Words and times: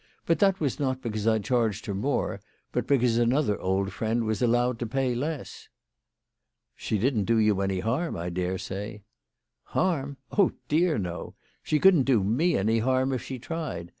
But 0.25 0.39
that 0.39 0.59
was 0.59 0.79
not 0.79 1.03
because 1.03 1.27
I 1.27 1.37
charged 1.37 1.85
her 1.85 1.93
more, 1.93 2.41
but 2.71 2.87
because 2.87 3.19
another 3.19 3.61
old 3.61 3.93
friend 3.93 4.23
was 4.23 4.41
allowed 4.41 4.79
to 4.79 4.87
pay 4.87 5.13
less."" 5.13 5.69
She 6.75 6.97
didn't 6.97 7.25
do 7.25 7.37
you 7.37 7.61
any 7.61 7.81
harm, 7.81 8.17
I 8.17 8.31
dare 8.31 8.57
say."" 8.57 9.03
Harm; 9.77 10.17
oh 10.35 10.53
dear 10.67 10.97
no! 10.97 11.35
She 11.61 11.77
couldn't 11.77 12.05
do 12.05 12.23
me 12.23 12.57
any 12.57 12.79
harm 12.79 13.13
if 13.13 13.21
she 13.21 13.37
tried. 13.37 13.89